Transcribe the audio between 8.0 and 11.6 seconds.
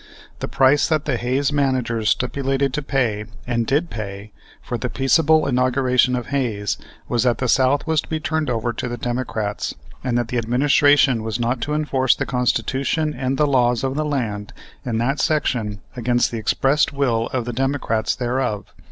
to be turned over to the Democrats and that the administration was